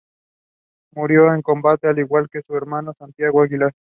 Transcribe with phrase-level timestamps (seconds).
[0.95, 3.71] Murió en combate al igual que su hermano Santiago Aguilar.